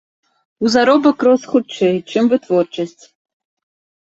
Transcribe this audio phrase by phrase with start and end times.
[0.63, 3.03] У заробак рос хутчэй, чым вытворчасць.